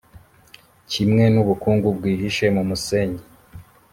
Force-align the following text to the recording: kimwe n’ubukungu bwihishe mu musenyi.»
kimwe 0.91 1.23
n’ubukungu 1.33 1.87
bwihishe 1.97 2.45
mu 2.55 2.61
musenyi.» 2.69 3.21